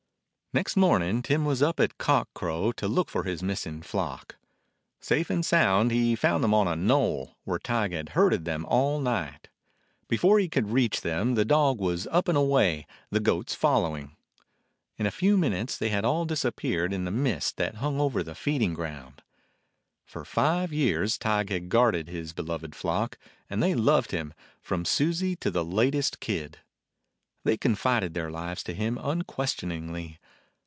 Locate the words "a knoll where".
6.67-7.57